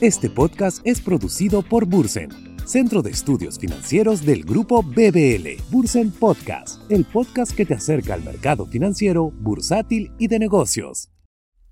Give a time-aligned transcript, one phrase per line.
[0.00, 2.30] Este podcast es producido por Bursen,
[2.64, 5.62] Centro de Estudios Financieros del Grupo BBL.
[5.70, 11.10] Bursen Podcast, el podcast que te acerca al mercado financiero, bursátil y de negocios.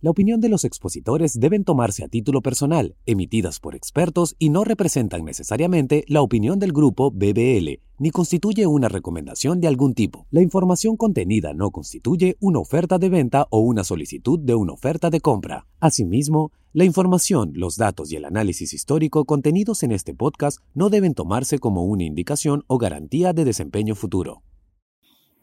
[0.04, 4.62] La opinión de los expositores deben tomarse a título personal, emitidas por expertos y no
[4.62, 10.26] representan necesariamente la opinión del grupo BBL, ni constituye una recomendación de algún tipo.
[10.30, 15.08] La información contenida no constituye una oferta de venta o una solicitud de una oferta
[15.08, 15.66] de compra.
[15.80, 21.14] Asimismo, la información, los datos y el análisis histórico contenidos en este podcast no deben
[21.14, 24.42] tomarse como una indicación o garantía de desempeño futuro.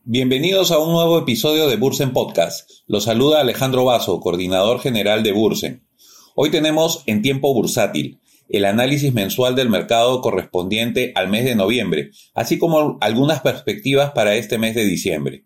[0.04, 2.68] Bienvenidos a un nuevo episodio de Bursen Podcast.
[2.88, 5.86] Los saluda Alejandro Vaso, coordinador general de Bursen.
[6.34, 8.20] Hoy tenemos en tiempo bursátil
[8.50, 14.34] el análisis mensual del mercado correspondiente al mes de noviembre, así como algunas perspectivas para
[14.34, 15.46] este mes de diciembre.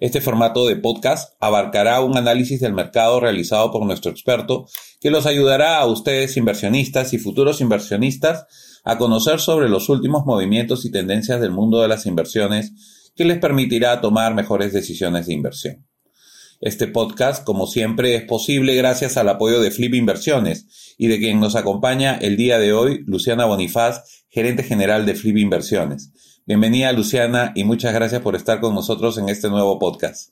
[0.00, 4.66] Este formato de podcast abarcará un análisis del mercado realizado por nuestro experto
[5.00, 8.44] que los ayudará a ustedes inversionistas y futuros inversionistas
[8.84, 12.72] a conocer sobre los últimos movimientos y tendencias del mundo de las inversiones
[13.14, 15.86] que les permitirá tomar mejores decisiones de inversión.
[16.60, 21.40] Este podcast, como siempre, es posible gracias al apoyo de Flip Inversiones y de quien
[21.40, 26.12] nos acompaña el día de hoy, Luciana Bonifaz, gerente general de Flip Inversiones.
[26.46, 30.30] Bienvenida, Luciana, y muchas gracias por estar con nosotros en este nuevo podcast.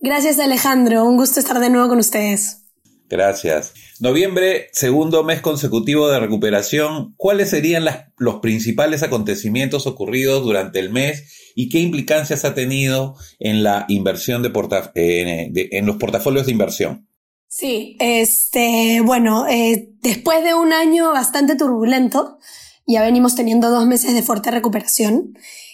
[0.00, 1.04] Gracias, Alejandro.
[1.04, 2.67] Un gusto estar de nuevo con ustedes.
[3.08, 3.72] Gracias.
[4.00, 7.14] Noviembre, segundo mes consecutivo de recuperación.
[7.16, 7.86] ¿Cuáles serían
[8.18, 14.42] los principales acontecimientos ocurridos durante el mes y qué implicancias ha tenido en la inversión
[14.42, 17.08] de, en los portafolios de inversión?
[17.48, 22.38] Sí, este, bueno, eh, después de un año bastante turbulento,
[22.86, 25.32] ya venimos teniendo dos meses de fuerte recuperación.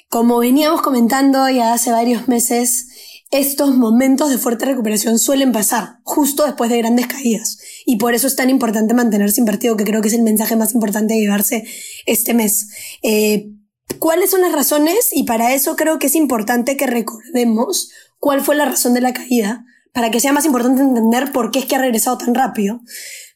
[0.09, 6.45] Como veníamos comentando ya hace varios meses, estos momentos de fuerte recuperación suelen pasar justo
[6.45, 7.59] después de grandes caídas.
[7.85, 10.73] Y por eso es tan importante mantenerse invertido, que creo que es el mensaje más
[10.73, 11.65] importante de llevarse
[12.07, 12.69] este mes.
[13.03, 13.51] Eh,
[13.99, 15.11] ¿Cuáles son las razones?
[15.13, 17.91] Y para eso creo que es importante que recordemos
[18.21, 21.59] cuál fue la razón de la caída, para que sea más importante entender por qué
[21.59, 22.83] es que ha regresado tan rápido.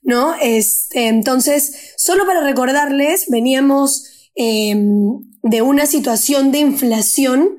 [0.02, 0.34] ¿No?
[0.92, 7.56] Entonces, solo para recordarles, veníamos em, de una situación de inflación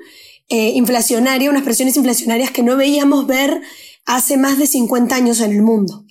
[0.49, 3.61] eh, inflacionaria, unas presiones inflacionarias que no veíamos ver
[4.05, 6.05] hace más de 50 años en el mundo.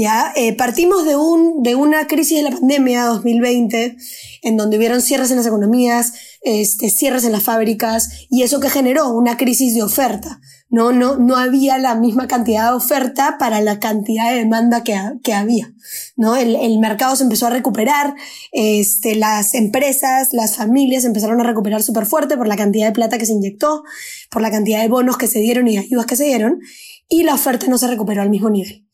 [0.00, 3.96] Ya, eh, partimos de, un, de una crisis de la pandemia 2020,
[4.42, 8.70] en donde hubieron cierres en las economías, este, cierres en las fábricas, y eso que
[8.70, 10.40] generó una crisis de oferta.
[10.68, 14.96] No, no, no había la misma cantidad de oferta para la cantidad de demanda que,
[15.24, 15.74] que había.
[16.14, 16.36] ¿no?
[16.36, 18.14] El, el, mercado se empezó a recuperar,
[18.52, 23.18] este, las empresas, las familias empezaron a recuperar súper fuerte por la cantidad de plata
[23.18, 23.82] que se inyectó,
[24.30, 26.60] por la cantidad de bonos que se dieron y ayudas que se dieron,
[27.08, 28.84] y la oferta no se recuperó al mismo nivel.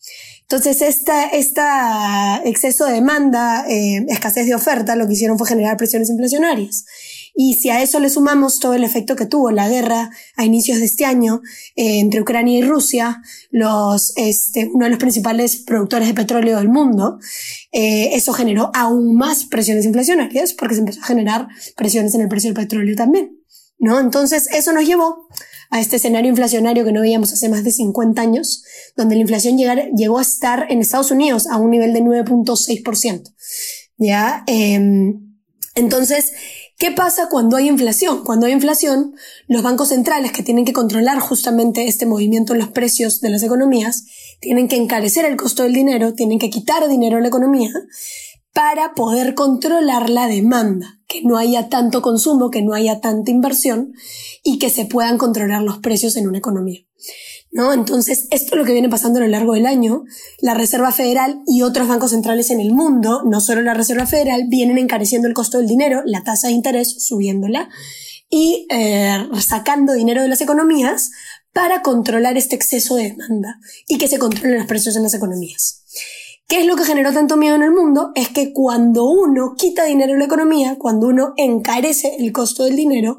[0.49, 5.77] Entonces, esta, esta exceso de demanda, eh, escasez de oferta, lo que hicieron fue generar
[5.77, 6.85] presiones inflacionarias.
[7.35, 10.79] Y si a eso le sumamos todo el efecto que tuvo la guerra a inicios
[10.79, 11.41] de este año
[11.75, 16.69] eh, entre Ucrania y Rusia, los, este, uno de los principales productores de petróleo del
[16.69, 17.19] mundo,
[17.73, 22.29] eh, eso generó aún más presiones inflacionarias porque se empezó a generar presiones en el
[22.29, 23.41] precio del petróleo también.
[23.79, 23.99] ¿no?
[23.99, 25.27] Entonces, eso nos llevó
[25.71, 28.65] a este escenario inflacionario que no veíamos hace más de 50 años,
[28.97, 33.33] donde la inflación llegó a estar en Estados Unidos a un nivel de 9.6%.
[33.97, 34.43] ¿Ya?
[34.47, 35.35] Em,
[35.75, 36.33] entonces,
[36.79, 38.25] ¿qué pasa cuando hay inflación?
[38.25, 39.15] Cuando hay inflación,
[39.49, 43.43] los bancos centrales que tienen que controlar justamente este movimiento en los precios de las
[43.43, 44.05] economías,
[44.41, 47.71] tienen que encarecer el costo del dinero, tienen que quitar dinero a la economía
[48.55, 53.93] para poder controlar la demanda, que no haya tanto consumo, que no haya tanta inversión
[54.45, 56.81] y que se puedan controlar los precios en una economía.
[57.51, 57.73] ¿No?
[57.73, 60.05] Entonces, esto es lo que viene pasando a lo largo del año.
[60.41, 64.47] La Reserva Federal y otros bancos centrales en el mundo, no solo la Reserva Federal,
[64.49, 67.69] vienen encareciendo el costo del dinero, la tasa de interés subiéndola
[68.29, 71.11] y eh, sacando dinero de las economías
[71.53, 75.85] para controlar este exceso de demanda y que se controlen los precios en las economías.
[76.47, 78.13] ¿Qué es lo que generó tanto miedo en el mundo?
[78.15, 82.77] Es que cuando uno quita dinero en la economía, cuando uno encarece el costo del
[82.77, 83.19] dinero,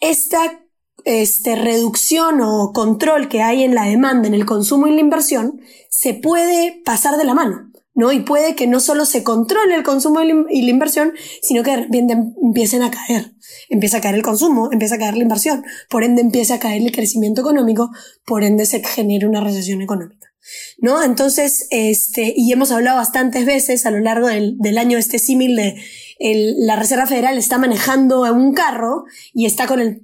[0.00, 0.62] esta
[1.04, 5.60] este, reducción o control que hay en la demanda, en el consumo y la inversión,
[5.90, 7.72] se puede pasar de la mano.
[7.96, 8.12] ¿no?
[8.12, 11.76] Y puede que no solo se controle el consumo y la inversión, sino que de
[11.78, 13.34] repente empiecen a caer.
[13.70, 16.82] Empieza a caer el consumo, empieza a caer la inversión, por ende empieza a caer
[16.82, 17.90] el crecimiento económico,
[18.26, 20.28] por ende se genera una recesión económica.
[20.78, 21.02] ¿No?
[21.02, 25.56] Entonces, este, y hemos hablado bastantes veces a lo largo del, del año este símil
[25.56, 25.82] de
[26.18, 30.02] el, la Reserva Federal está manejando un carro y está con el,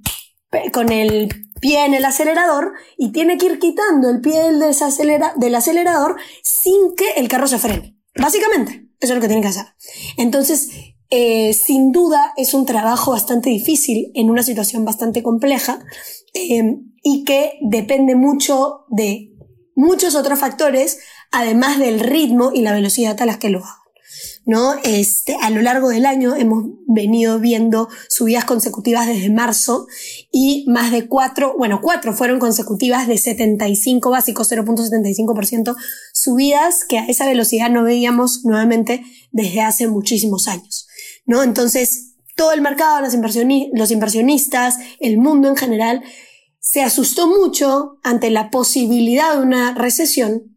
[0.72, 1.28] con el
[1.60, 4.60] pie en el acelerador y tiene que ir quitando el pie del,
[5.36, 7.96] del acelerador sin que el carro se frene.
[8.14, 9.66] Básicamente, eso es lo que tiene que hacer.
[10.16, 10.68] Entonces,
[11.10, 15.84] eh, sin duda es un trabajo bastante difícil en una situación bastante compleja
[16.34, 19.31] eh, y que depende mucho de
[19.74, 20.98] muchos otros factores,
[21.30, 23.82] además del ritmo y la velocidad a las que lo hago.
[24.44, 24.74] ¿no?
[24.82, 29.86] Este, a lo largo del año hemos venido viendo subidas consecutivas desde marzo
[30.30, 35.76] y más de cuatro, bueno, cuatro fueron consecutivas de 75 básicos, 0.75%
[36.12, 40.88] subidas que a esa velocidad no veíamos nuevamente desde hace muchísimos años,
[41.24, 41.42] ¿no?
[41.42, 46.02] Entonces, todo el mercado, los, los inversionistas, el mundo en general,
[46.62, 50.56] se asustó mucho ante la posibilidad de una recesión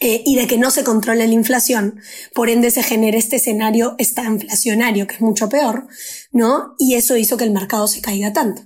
[0.00, 2.00] eh, y de que no se controle la inflación,
[2.34, 5.86] por ende se genera este escenario está inflacionario, que es mucho peor,
[6.32, 6.74] ¿no?
[6.78, 8.62] Y eso hizo que el mercado se caiga tanto.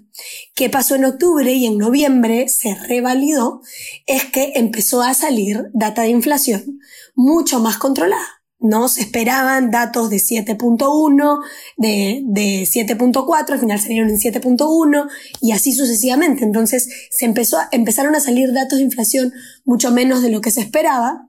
[0.55, 3.63] ¿Qué pasó en octubre y en noviembre se revalidó?
[4.07, 6.81] Es que empezó a salir data de inflación
[7.15, 8.40] mucho más controlada.
[8.61, 8.89] ¿No?
[8.89, 11.39] Se esperaban datos de 7.1,
[11.77, 15.09] de, de 7.4, al final salieron en 7.1
[15.41, 16.45] y así sucesivamente.
[16.45, 19.33] Entonces se empezó empezaron a salir datos de inflación
[19.65, 21.27] mucho menos de lo que se esperaba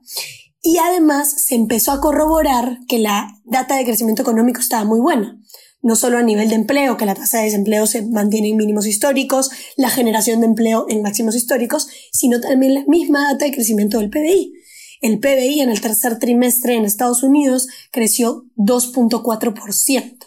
[0.60, 5.38] y además se empezó a corroborar que la data de crecimiento económico estaba muy buena.
[5.84, 8.86] No solo a nivel de empleo, que la tasa de desempleo se mantiene en mínimos
[8.86, 13.98] históricos, la generación de empleo en máximos históricos, sino también la misma data de crecimiento
[13.98, 14.61] del PDI
[15.02, 20.18] el PBI en el tercer trimestre en Estados Unidos creció 2.4%.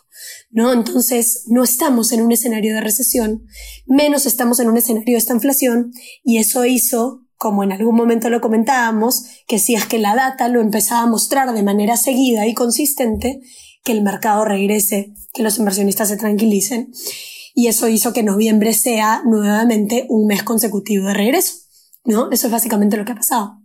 [0.52, 0.72] ¿No?
[0.72, 3.44] Entonces, no estamos en un escenario de recesión,
[3.86, 5.92] menos estamos en un escenario de esta inflación,
[6.24, 10.48] y eso hizo, como en algún momento lo comentábamos, que si es que la data
[10.48, 13.42] lo empezaba a mostrar de manera seguida y consistente,
[13.84, 16.92] que el mercado regrese, que los inversionistas se tranquilicen.
[17.54, 21.54] Y eso hizo que noviembre sea nuevamente un mes consecutivo de regreso.
[22.04, 22.30] ¿No?
[22.32, 23.65] Eso es básicamente lo que ha pasado.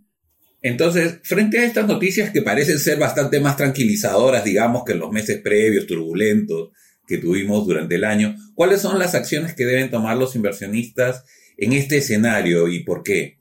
[0.61, 5.11] Entonces, frente a estas noticias que parecen ser bastante más tranquilizadoras, digamos, que en los
[5.11, 6.69] meses previos, turbulentos
[7.07, 11.23] que tuvimos durante el año, ¿cuáles son las acciones que deben tomar los inversionistas
[11.57, 13.39] en este escenario y por qué?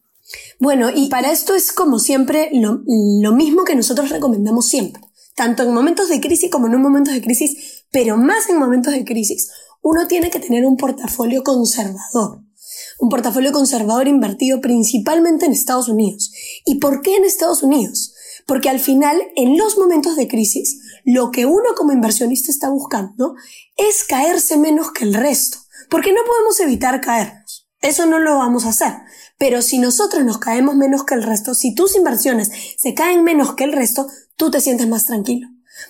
[0.58, 5.02] Bueno, y para esto es como siempre lo, mismo que nosotros recomendamos siempre,
[5.34, 9.04] tanto en momentos de crisis como en momentos de crisis, pero más en momentos de
[9.04, 9.50] crisis.
[9.82, 12.40] Uno tiene que tener un portafolio conservador
[13.00, 16.30] un portafolio conservador invertido principalmente en Estados Unidos.
[16.66, 18.14] ¿Y por qué en Estados Unidos?
[18.46, 23.34] Porque al final, en los momentos de crisis, lo que uno como inversionista está buscando
[23.76, 25.58] es caerse menos que el resto.
[25.88, 27.68] Porque no podemos evitar caernos.
[27.80, 28.92] Eso no lo vamos a hacer.
[29.38, 33.54] Pero si nosotros nos caemos menos que el resto, si tus inversiones se caen menos
[33.54, 34.06] que el resto,
[34.36, 35.48] tú te sientes más tranquilo.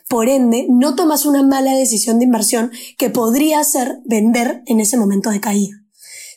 [0.09, 4.97] Por ende, no tomas una mala decisión de inversión que podría ser vender en ese
[4.97, 5.80] momento de caída.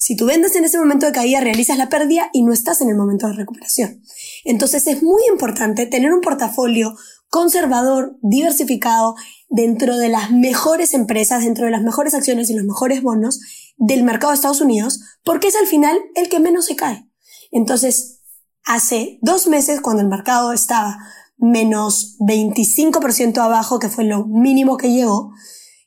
[0.03, 2.89] Si tú vendes en ese momento de caída, realizas la pérdida y no estás en
[2.89, 4.01] el momento de recuperación.
[4.43, 6.93] Entonces es muy importante tener un portafolio
[7.29, 9.15] conservador, diversificado,
[9.47, 13.39] dentro de las mejores empresas, dentro de las mejores acciones y los mejores bonos
[13.77, 17.09] del mercado de Estados Unidos, porque es al final el que menos se cae.
[17.49, 18.19] Entonces,
[18.65, 20.97] hace dos meses, cuando el mercado estaba
[21.37, 25.31] menos 25% abajo, que fue lo mínimo que llegó,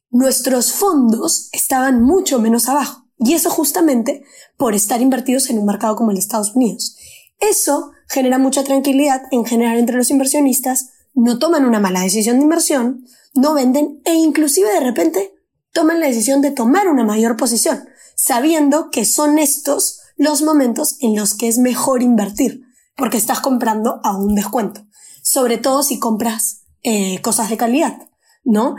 [0.08, 3.05] nuestros fondos estaban mucho menos abajo.
[3.18, 4.24] Y eso justamente
[4.56, 6.96] por estar invertidos en un mercado como el Estados Unidos.
[7.38, 12.44] Eso genera mucha tranquilidad en general entre los inversionistas, no toman una mala decisión de
[12.44, 15.34] inversión, no venden e inclusive de repente
[15.72, 21.14] toman la decisión de tomar una mayor posición, sabiendo que son estos los momentos en
[21.14, 22.62] los que es mejor invertir,
[22.96, 24.86] porque estás comprando a un descuento,
[25.22, 28.08] sobre todo si compras eh, cosas de calidad,
[28.44, 28.76] ¿no?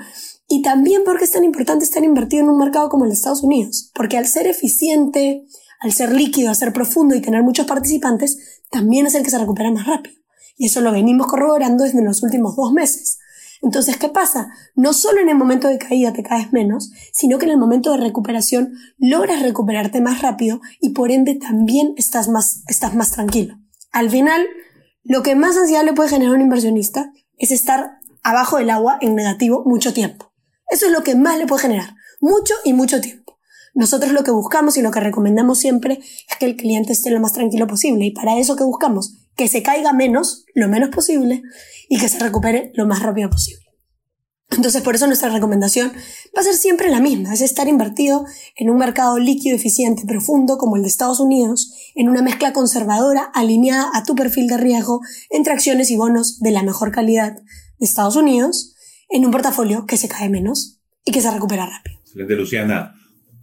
[0.47, 3.43] Y también porque es tan importante estar invertido en un mercado como el de Estados
[3.43, 5.45] Unidos, porque al ser eficiente,
[5.79, 9.39] al ser líquido, al ser profundo y tener muchos participantes, también es el que se
[9.39, 10.15] recupera más rápido.
[10.55, 13.19] Y eso lo venimos corroborando desde los últimos dos meses.
[13.61, 14.49] Entonces, ¿qué pasa?
[14.75, 17.91] No solo en el momento de caída te caes menos, sino que en el momento
[17.91, 23.57] de recuperación logras recuperarte más rápido y por ende también estás más, estás más tranquilo.
[23.91, 24.45] Al final,
[25.03, 28.97] lo que más ansiedad le puede generar a un inversionista es estar abajo del agua
[29.01, 30.31] en negativo mucho tiempo.
[30.69, 31.95] Eso es lo que más le puede generar.
[32.19, 33.37] Mucho y mucho tiempo.
[33.73, 37.19] Nosotros lo que buscamos y lo que recomendamos siempre es que el cliente esté lo
[37.19, 38.05] más tranquilo posible.
[38.05, 41.43] Y para eso que buscamos, que se caiga menos, lo menos posible,
[41.87, 43.67] y que se recupere lo más rápido posible.
[44.49, 45.91] Entonces, por eso nuestra recomendación
[46.35, 50.57] va a ser siempre la misma, es estar invertido en un mercado líquido, eficiente, profundo
[50.57, 55.01] como el de Estados Unidos, en una mezcla conservadora alineada a tu perfil de riesgo
[55.29, 58.73] entre acciones y bonos de la mejor calidad de Estados Unidos,
[59.09, 61.99] en un portafolio que se cae menos y que se recupera rápido.
[62.01, 62.93] Excelente, Luciana.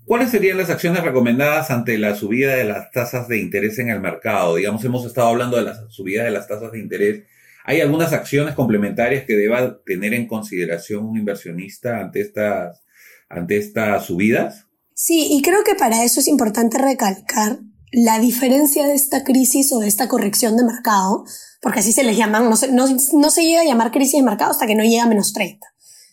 [0.04, 4.00] ¿Cuáles serían las acciones recomendadas ante la subida de las tasas de interés en el
[4.00, 4.56] mercado?
[4.56, 7.24] Digamos, hemos estado hablando de la subida de las tasas de interés.
[7.64, 12.82] ¿Hay algunas acciones complementarias que deba tener en consideración un inversionista ante estas,
[13.30, 14.66] ante estas subidas?
[14.94, 17.60] Sí, y creo que para eso es importante recalcar
[17.94, 21.24] la diferencia de esta crisis o de esta corrección de mercado,
[21.60, 22.56] porque así se les llaman, no
[23.30, 25.66] se, llega a llamar crisis de mercado hasta que no llega a menos 30.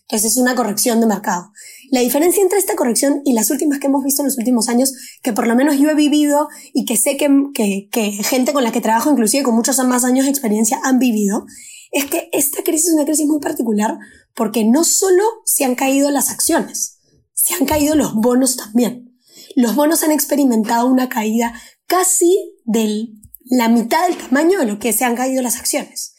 [0.03, 1.51] Entonces es una corrección de mercado.
[1.89, 4.93] La diferencia entre esta corrección y las últimas que hemos visto en los últimos años,
[5.23, 8.71] que por lo menos yo he vivido y que sé que, que gente con la
[8.71, 11.45] que trabajo, inclusive con muchos más años de experiencia, han vivido,
[11.91, 13.97] es que esta crisis es una crisis muy particular
[14.35, 16.99] porque no solo se han caído las acciones,
[17.33, 19.10] se han caído los bonos también.
[19.55, 21.53] Los bonos han experimentado una caída
[21.87, 23.09] casi de
[23.45, 26.15] la mitad del tamaño de lo que se han caído las acciones.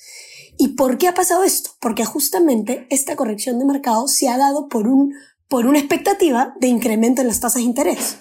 [0.58, 1.70] ¿Y por qué ha pasado esto?
[1.80, 5.14] Porque justamente esta corrección de mercado se ha dado por, un,
[5.48, 8.16] por una expectativa de incremento en las tasas de interés.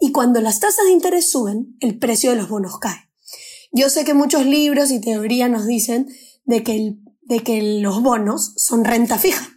[0.00, 3.10] Y cuando las tasas de interés suben, el precio de los bonos cae.
[3.72, 6.08] Yo sé que muchos libros y teorías nos dicen
[6.44, 9.51] de que, de que los bonos son renta fija,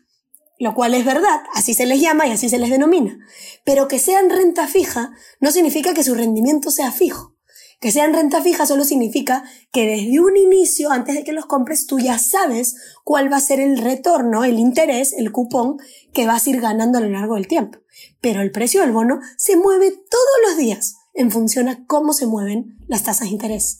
[0.60, 3.18] lo cual es verdad, así se les llama y así se les denomina.
[3.64, 7.36] Pero que sean renta fija no significa que su rendimiento sea fijo.
[7.82, 11.86] Que sean renta fija solo significa que desde un inicio, antes de que los compres,
[11.86, 15.78] tú ya sabes cuál va a ser el retorno, el interés, el cupón
[16.14, 17.80] que vas a ir ganando a lo largo del tiempo.
[18.22, 22.28] Pero el precio del bono se mueve todos los días en función a cómo se
[22.28, 23.80] mueven las tasas de interés.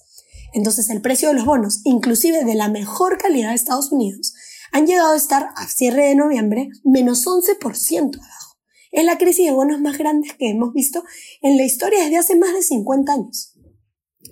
[0.54, 4.34] Entonces el precio de los bonos, inclusive de la mejor calidad de Estados Unidos,
[4.76, 8.58] han llegado a estar a cierre de noviembre menos 11% abajo.
[8.92, 11.02] Es la crisis de bonos más grande que hemos visto
[11.42, 13.54] en la historia desde hace más de 50 años.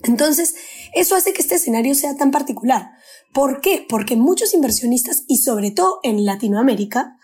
[0.02, 0.54] Entonces,
[0.92, 2.90] eso hace que este escenario sea tan particular.
[3.32, 3.86] ¿Por qué?
[3.88, 7.16] Porque muchos inversionistas, y sobre todo en Latinoamérica,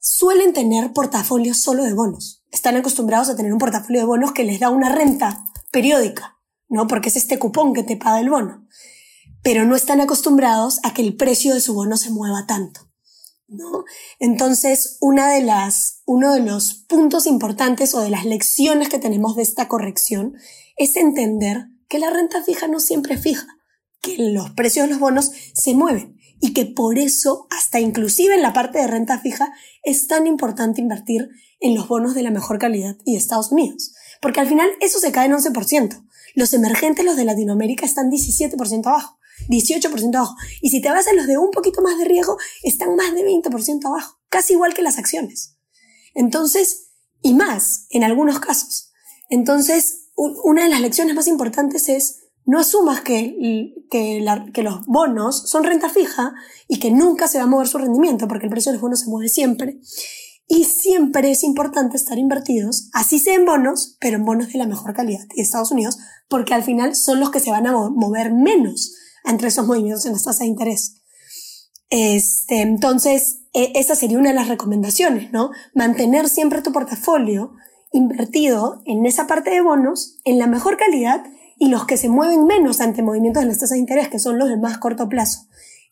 [0.00, 2.42] suelen tener portafolios solo de bonos.
[2.50, 6.36] Están acostumbrados a tener un portafolio de bonos que les da una renta periódica,
[6.68, 6.88] ¿no?
[6.88, 8.66] Porque es este cupón que te paga el bono.
[9.46, 12.80] Pero no están acostumbrados a que el precio de su bono se mueva tanto.
[13.46, 13.84] ¿No?
[14.18, 19.36] Entonces, una de las, uno de los puntos importantes o de las lecciones que tenemos
[19.36, 20.34] de esta corrección
[20.76, 23.46] es entender que la renta fija no siempre es fija,
[24.00, 28.42] que los precios de los bonos se mueven y que por eso, hasta inclusive en
[28.42, 29.52] la parte de renta fija,
[29.84, 31.28] es tan importante invertir
[31.60, 33.92] en los bonos de la mejor calidad y de Estados Unidos.
[34.20, 36.02] Porque al final eso se cae en 11%.
[36.34, 39.18] Los emergentes, los de Latinoamérica, están 17% abajo,
[39.48, 40.34] 18% abajo.
[40.60, 43.24] Y si te vas a los de un poquito más de riesgo, están más de
[43.24, 45.56] 20% abajo, casi igual que las acciones.
[46.14, 46.90] Entonces,
[47.22, 48.92] y más en algunos casos.
[49.28, 53.36] Entonces, una de las lecciones más importantes es no asumas que,
[53.90, 56.32] que, los bonos son renta fija
[56.68, 59.10] y que nunca se va a mover su rendimiento, porque el precio de los se
[59.10, 59.80] mueve siempre.
[60.48, 64.66] Y siempre es importante estar invertidos, así sea en bonos, pero en bonos de la
[64.66, 65.98] mejor calidad y Estados Unidos,
[66.28, 70.12] porque al final son los que se van a mover menos entre esos movimientos en
[70.12, 71.02] las tasas de interés.
[71.90, 75.50] Este, entonces, e, esa sería una de las recomendaciones, ¿no?
[75.74, 77.52] Mantener siempre tu portafolio
[77.92, 81.24] invertido en esa parte de bonos en la mejor calidad
[81.58, 84.38] y los que se mueven menos ante movimientos de las tasas de interés, que son
[84.38, 85.46] los de más corto plazo.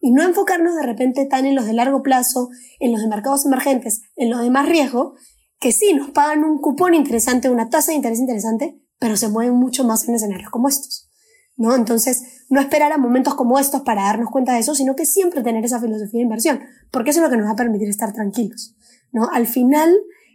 [0.05, 3.47] Y no enfocarnos de repente tan en los de largo plazo, en los de mercados
[3.47, 5.15] emergentes, en los de más riesgo,
[5.59, 9.55] que sí nos pagan un cupón interesante, una tasa de interés interesante, pero se mueven
[9.55, 11.09] mucho más en escenarios como estos.
[11.57, 11.75] ¿no?
[11.75, 15.43] Entonces, no esperar a momentos como estos para darnos cuenta de eso, sino que siempre
[15.43, 18.13] tener esa filosofía de inversión, porque eso es lo que nos va a permitir estar
[18.13, 18.77] tranquilos.
[19.11, 19.31] ¿no?
[19.33, 19.91] Al final,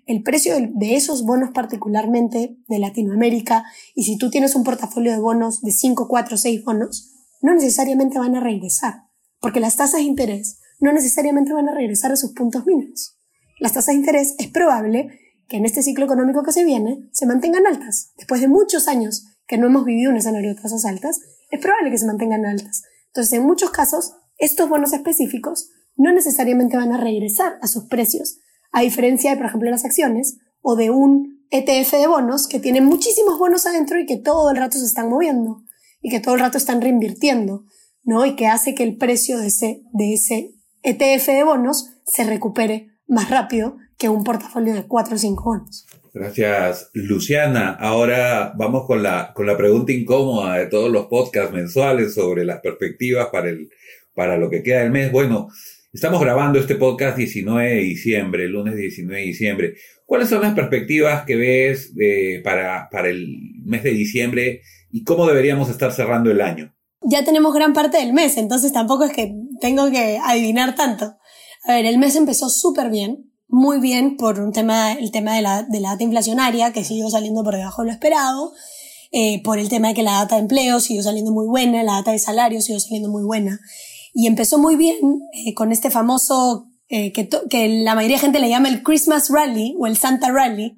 [0.08, 5.20] el precio de esos bonos particularmente de Latinoamérica, y si tú tienes un portafolio de
[5.20, 7.12] bonos de 5, 4, 6 bonos,
[7.44, 9.09] no necesariamente van a regresar,
[9.40, 13.18] porque las tasas de interés no necesariamente van a regresar a sus puntos mínimos.
[13.60, 15.10] Las tasas de interés es probable
[15.48, 18.14] que en este ciclo económico que se viene se mantengan altas.
[18.18, 21.20] Después de muchos años que no hemos vivido un escenario de tasas altas,
[21.50, 22.84] es probable que se mantengan altas.
[23.08, 28.40] Entonces, en muchos casos, estos bonos específicos no necesariamente van a regresar a sus precios
[28.72, 32.82] a diferencia de, por ejemplo, las acciones o de un ETF de bonos que tiene
[32.82, 35.64] muchísimos bonos adentro y que todo el rato se están moviendo
[36.02, 37.66] y que todo el rato están reinvirtiendo,
[38.04, 38.26] ¿no?
[38.26, 40.52] Y que hace que el precio de ese, de ese
[40.84, 45.86] ETF de bonos se recupere más rápido que un portafolio de 4 o 5 bonos.
[46.14, 47.70] Gracias, Luciana.
[47.72, 52.62] Ahora vamos con la, con la pregunta incómoda de todos los podcasts mensuales sobre las
[52.62, 53.70] perspectivas para, el,
[54.16, 55.12] para lo que queda del mes.
[55.12, 55.50] Bueno,
[55.92, 59.76] Estamos grabando este podcast 19 de diciembre, lunes 19 de diciembre.
[60.06, 61.92] ¿Cuáles son las perspectivas que ves
[62.44, 66.76] para, para el mes de diciembre y cómo deberíamos estar cerrando el año?
[67.02, 71.16] Ya tenemos gran parte del mes, entonces tampoco es que tengo que adivinar tanto.
[71.64, 73.26] A ver, el mes empezó súper bien.
[73.48, 77.10] muy bien por un tema, el tema de la, de la data inflacionaria, que siguió
[77.10, 78.52] saliendo por debajo de lo esperado,
[79.12, 81.94] eh, por el tema de que la data de empleo siguió saliendo muy buena, la
[81.94, 83.60] data de salario siguió saliendo muy buena.
[84.14, 84.98] Y empezó muy bien
[85.34, 89.30] eh, con este famoso, eh, que, que la mayoría de gente le llama el Christmas
[89.30, 90.78] Rally o el Santa Rally,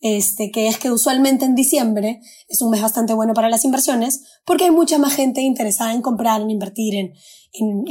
[0.00, 4.22] este, que es que usualmente en diciembre es un mes bastante bueno para las inversiones,
[4.44, 7.12] porque hay mucha más gente interesada en comprar, en invertir, en,
[7.52, 7.84] en,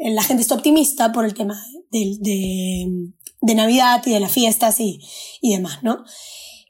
[0.00, 4.32] en, la gente está optimista por el tema de, de, de Navidad y de las
[4.32, 5.00] fiestas y,
[5.40, 6.04] y demás, ¿no?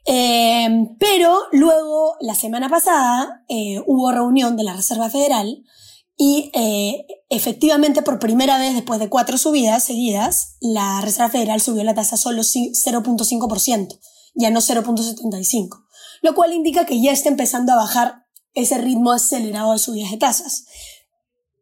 [0.05, 5.63] Eh, pero luego, la semana pasada, eh, hubo reunión de la Reserva Federal
[6.17, 11.83] y eh, efectivamente por primera vez después de cuatro subidas seguidas, la Reserva Federal subió
[11.83, 13.99] la tasa solo 0.5%,
[14.35, 15.69] ya no 0.75%,
[16.21, 20.17] lo cual indica que ya está empezando a bajar ese ritmo acelerado de subidas de
[20.17, 20.65] tasas.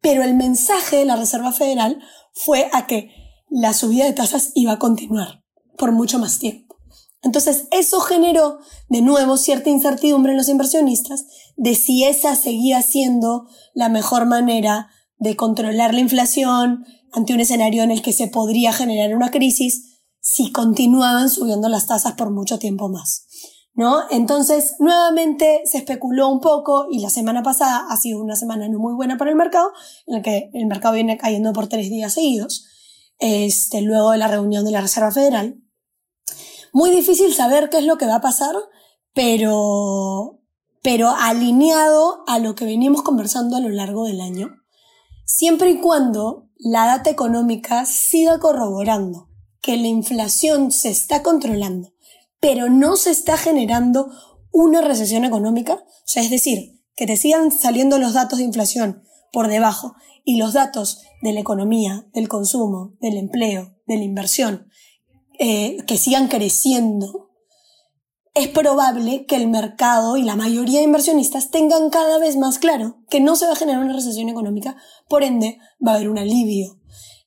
[0.01, 1.99] Pero el mensaje de la Reserva Federal
[2.33, 3.11] fue a que
[3.49, 5.43] la subida de tasas iba a continuar
[5.77, 6.75] por mucho más tiempo.
[7.21, 11.25] Entonces, eso generó de nuevo cierta incertidumbre en los inversionistas
[11.55, 17.83] de si esa seguía siendo la mejor manera de controlar la inflación ante un escenario
[17.83, 19.92] en el que se podría generar una crisis
[20.23, 23.27] si continuaban subiendo las tasas por mucho tiempo más.
[23.73, 24.03] ¿no?
[24.09, 28.79] Entonces, nuevamente se especuló un poco y la semana pasada ha sido una semana no
[28.79, 29.73] muy buena para el mercado,
[30.07, 32.65] en la que el mercado viene cayendo por tres días seguidos,
[33.19, 35.57] este, luego de la reunión de la Reserva Federal.
[36.71, 38.55] Muy difícil saber qué es lo que va a pasar,
[39.13, 40.39] pero,
[40.81, 44.51] pero alineado a lo que venimos conversando a lo largo del año,
[45.25, 49.32] siempre y cuando la data económica siga corroborando
[49.63, 51.93] que la inflación se está controlando
[52.43, 54.11] pero no se está generando
[54.51, 55.75] una recesión económica.
[55.75, 59.01] O sea, es decir, que te sigan saliendo los datos de inflación
[59.31, 64.67] por debajo y los datos de la economía, del consumo, del empleo, de la inversión,
[65.39, 67.29] eh, que sigan creciendo,
[68.33, 72.97] es probable que el mercado y la mayoría de inversionistas tengan cada vez más claro
[73.09, 74.75] que no se va a generar una recesión económica,
[75.07, 76.77] por ende va a haber un alivio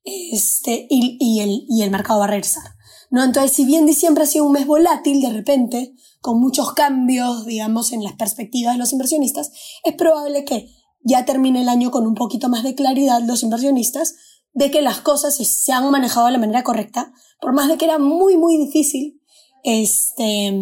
[0.06, 1.40] este, y,
[1.82, 2.62] el mercado va a regresar.
[3.10, 3.24] ¿no?
[3.24, 7.92] Entonces, si bien diciembre ha sido un mes volátil de repente, con muchos cambios, digamos,
[7.92, 9.50] en las perspectivas de los inversionistas,
[9.84, 10.70] es probable que
[11.02, 14.14] ya termine el año con un poquito más de claridad los inversionistas
[14.54, 17.84] de que las cosas se han manejado de la manera correcta, por más de que
[17.84, 19.20] era muy, muy difícil
[19.62, 20.52] este,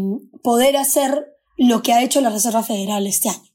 [0.42, 3.50] poder hacer lo que ha hecho la Reserva Federal este año,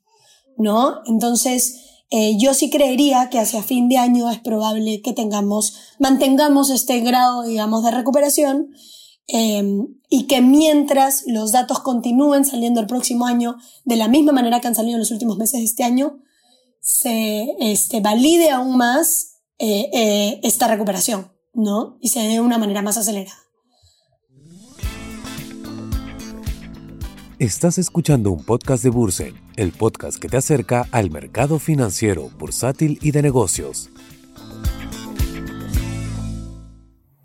[0.58, 1.02] ¿no?
[1.06, 6.72] Entonces, eh, yo sí creería que hacia fin de año es probable que tengamos, mantengamos
[6.72, 8.74] este grado, digamos, de recuperación
[9.28, 9.64] eh,
[10.10, 14.68] y que mientras los datos continúen saliendo el próximo año de la misma manera que
[14.68, 16.20] han salido en los últimos meses de este año,
[16.82, 21.98] se este, valide aún más eh, esta recuperación, ¿no?
[22.02, 23.38] Y se dé de una manera más acelerada.
[27.40, 33.00] Estás escuchando un podcast de Bursen, el podcast que te acerca al mercado financiero, bursátil
[33.02, 33.90] y de negocios.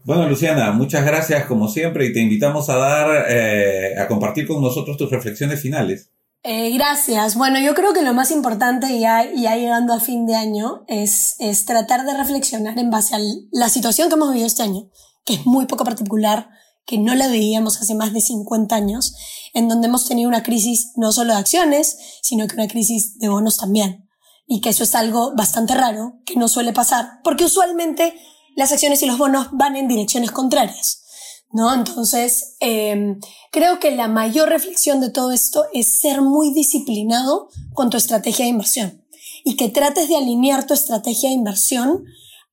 [0.05, 4.63] Bueno, Luciana, muchas gracias como siempre y te invitamos a dar, eh, a compartir con
[4.63, 6.13] nosotros tus reflexiones finales.
[6.45, 7.35] Eh, gracias.
[7.35, 11.35] Bueno, yo creo que lo más importante ya, ya llegando a fin de año es,
[11.41, 13.19] es tratar de reflexionar en base a
[13.51, 14.91] la situación que hemos vivido este año,
[15.25, 16.51] que es muy poco particular,
[16.87, 19.15] que no la veíamos hace más de 50 años,
[19.53, 23.29] en donde hemos tenido una crisis no solo de acciones, sino que una crisis de
[23.29, 24.09] bonos también.
[24.47, 28.15] Y que eso es algo bastante raro, que no suele pasar, porque usualmente
[28.57, 31.03] las acciones y los bonos van en direcciones contrarias.
[31.51, 31.73] ¿No?
[31.73, 33.17] Entonces, eh,
[33.53, 38.45] creo que la mayor reflexión de todo esto es ser muy disciplinado con tu estrategia
[38.45, 39.05] de inversión
[39.45, 42.07] y que trates de alinear tu estrategia de inversión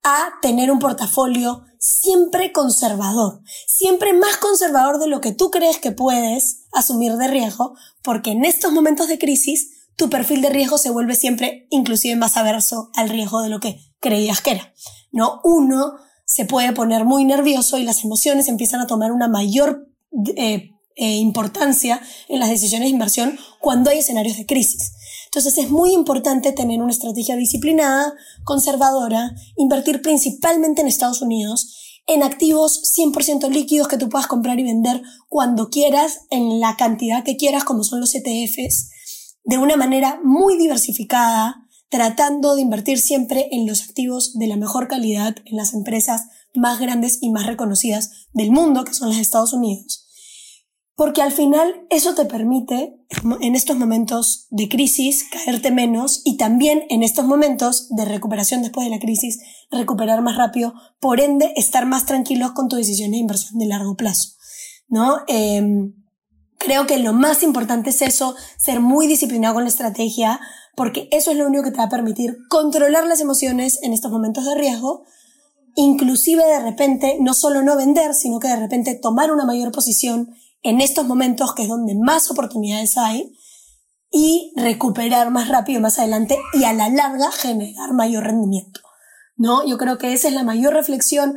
[0.04, 5.92] a tener un portafolio siempre conservador, siempre más conservador de lo que tú crees que
[5.92, 10.90] puedes asumir de riesgo, porque en estos momentos de crisis tu perfil de riesgo se
[10.90, 14.74] vuelve siempre inclusive más averso al riesgo de lo que creías que era.
[15.12, 15.42] ¿no?
[15.44, 15.94] Uno
[16.26, 19.88] se puede poner muy nervioso y las emociones empiezan a tomar una mayor
[20.36, 24.94] eh, eh, importancia en las decisiones de inversión cuando hay escenarios de crisis.
[25.34, 28.14] Entonces es muy importante tener una estrategia disciplinada,
[28.44, 34.64] conservadora, invertir principalmente en Estados Unidos, en activos 100% líquidos que tú puedas comprar y
[34.64, 38.90] vender cuando quieras, en la cantidad que quieras, como son los ETFs,
[39.46, 44.90] de una manera muy diversificada, tratando de invertir siempre en los activos de la mejor
[44.90, 46.24] calidad, en las empresas
[46.56, 50.11] más grandes y más reconocidas del mundo, que son las Estados Unidos
[51.02, 52.96] porque al final eso te permite
[53.42, 58.86] en estos momentos de crisis caerte menos y también en estos momentos de recuperación después
[58.86, 59.40] de la crisis
[59.72, 63.96] recuperar más rápido, por ende estar más tranquilos con tu decisión de inversión de largo
[63.96, 64.36] plazo.
[64.90, 65.22] ¿no?
[65.28, 65.96] Em,
[66.60, 70.40] creo que lo más importante es eso, ser muy disciplinado con la estrategia,
[70.76, 74.12] porque eso es lo único que te va a permitir controlar las emociones en estos
[74.12, 75.02] momentos de riesgo,
[75.74, 80.36] inclusive de repente no solo no vender, sino que de repente tomar una mayor posición
[80.64, 83.34] en estos momentos que es donde más oportunidades hay
[84.12, 88.82] y recuperar más rápido más adelante y a la larga generar mayor rendimiento.
[89.38, 89.66] ¿No?
[89.66, 91.36] Yo creo que esa es la mayor reflexión,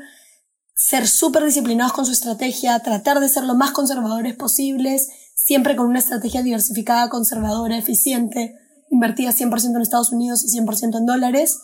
[0.74, 5.87] ser súper disciplinados con su estrategia, tratar de ser lo más conservadores posibles, siempre con
[5.87, 8.56] una estrategia diversificada, conservadora, eficiente,
[8.90, 11.60] invertida 100% en Estados Unidos y 100% en dólares.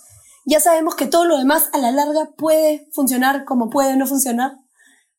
[0.47, 4.57] Ya sabemos que todo lo demás a la larga puede funcionar como puede no funcionar,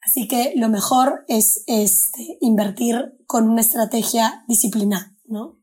[0.01, 2.95] Así que lo mejor es este, invertir
[3.27, 5.59] con una estrategia disciplinada, ¿no?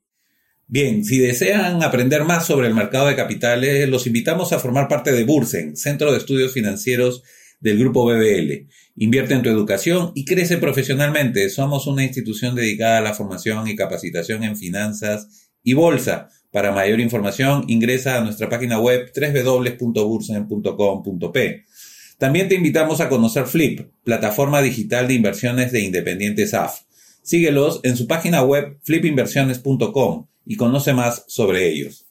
[0.71, 5.13] Bien, si desean aprender más sobre el mercado de capitales, los invitamos a formar parte
[5.13, 7.23] de Bursen, Centro de Estudios Financieros
[7.59, 8.69] del Grupo BBL.
[8.97, 11.49] Invierte en tu educación y crece profesionalmente.
[11.51, 16.29] Somos una institución dedicada a la formación y capacitación en finanzas y bolsa.
[16.51, 21.65] Para mayor información, ingresa a nuestra página web www.bursen.com.p.
[22.19, 26.81] También te invitamos a conocer Flip, plataforma digital de inversiones de Independiente SAF.
[27.23, 32.09] Síguelos en su página web flipinversiones.com y conoce más sobre ellos.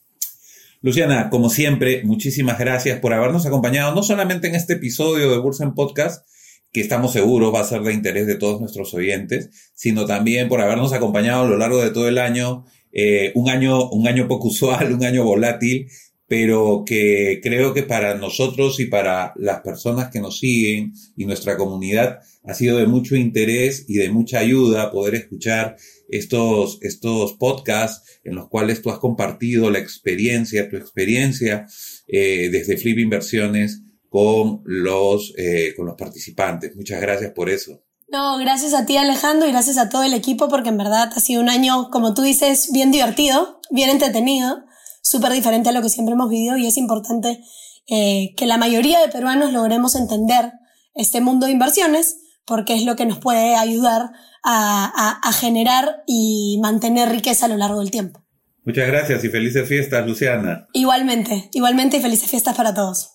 [0.80, 5.74] Luciana, como siempre, muchísimas gracias por habernos acompañado, no solamente en este episodio de Bursen
[5.74, 6.26] Podcast,
[6.72, 10.62] que estamos seguros va a ser de interés de todos nuestros oyentes, sino también por
[10.62, 14.48] habernos acompañado a lo largo de todo el año, eh, un año, un año poco
[14.48, 15.90] usual, un año volátil,
[16.28, 21.56] pero que creo que para nosotros y para las personas que nos siguen y nuestra
[21.56, 25.76] comunidad ha sido de mucho interés y de mucha ayuda poder escuchar
[26.08, 31.66] estos, estos podcasts en los cuales tú has compartido la experiencia, tu experiencia
[32.06, 36.76] eh, desde Flip Inversiones con los, eh, con los participantes.
[36.76, 37.82] Muchas gracias por eso.
[38.10, 41.20] No, gracias a ti Alejandro y gracias a todo el equipo porque en verdad ha
[41.20, 44.67] sido un año, como tú dices, bien divertido, bien entretenido
[45.08, 47.40] súper diferente a lo que siempre hemos vivido y es importante
[47.88, 50.52] eh, que la mayoría de peruanos logremos entender
[50.94, 54.10] este mundo de inversiones porque es lo que nos puede ayudar
[54.44, 58.24] a, a, generar y mantener riqueza a lo largo del tiempo.
[58.64, 60.66] Muchas gracias y felices fiestas, Luciana.
[60.72, 63.10] Igualmente, igualmente y felices fiestas para todos.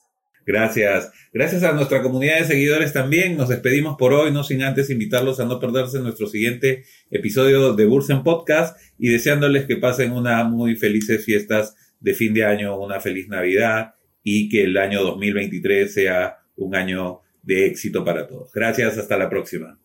[0.46, 1.12] Gracias.
[1.32, 3.38] Gracias a nuestra comunidad de seguidores también.
[3.38, 7.86] Nos despedimos por hoy, no sin antes invitarlos a no perderse nuestro siguiente episodio de
[7.86, 13.00] Bursen Podcast y deseándoles que pasen unas muy felices fiestas de fin de año, una
[13.00, 18.52] feliz Navidad y que el año 2023 sea un año de éxito para todos.
[18.54, 19.80] Gracias, hasta la próxima.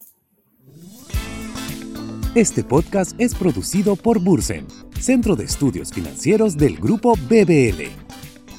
[2.34, 4.66] Este podcast es producido por Bursen,
[5.00, 7.84] Centro de Estudios Financieros del Grupo BBL.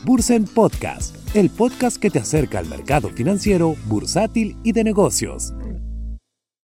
[0.06, 5.54] Bursen Podcast, el podcast que te acerca al mercado financiero, bursátil y de negocios.